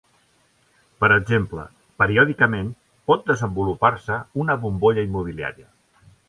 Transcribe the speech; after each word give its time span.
Per 1.03 1.09
exemple, 1.15 1.65
periòdicament, 2.03 2.71
pot 3.11 3.29
desenvolupar-se 3.33 4.19
una 4.45 4.57
bombolla 4.65 5.05
immobiliària. 5.11 5.71